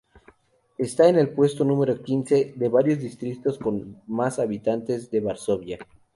Está 0.79 1.09
en 1.09 1.19
el 1.19 1.29
puesto 1.29 1.63
número 1.63 2.01
quince 2.01 2.53
de 2.55 2.95
distritos 2.95 3.59
con 3.59 4.01
más 4.07 4.39
habitantes 4.39 5.11
de 5.11 5.19
Varsovia. 5.19 5.77